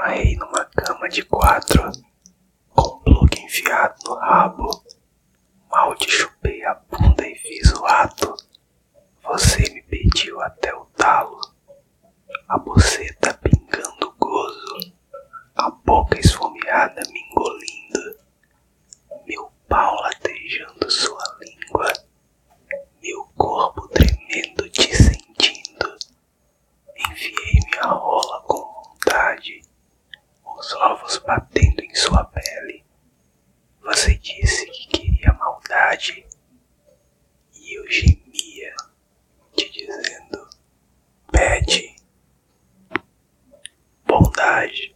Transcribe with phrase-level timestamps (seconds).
[0.00, 1.92] amarrei numa cama de quatro,
[2.70, 4.70] com um plug enfiado no rabo.
[5.70, 8.34] Mal te chupei a bunda e fiz o ato.
[9.22, 11.38] Você me pediu até o talo,
[12.48, 14.92] a buceta pingando gozo,
[15.54, 17.20] a boca esfomeada me.
[30.60, 32.84] os ovos batendo em sua pele.
[33.80, 36.26] Você disse que queria maldade
[37.54, 38.74] e eu gemia,
[39.56, 40.50] te dizendo:
[41.32, 41.96] pede
[44.04, 44.94] bondade.